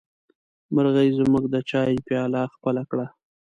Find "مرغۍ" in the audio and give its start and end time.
0.73-1.09